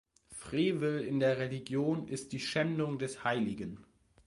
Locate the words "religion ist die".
1.37-2.39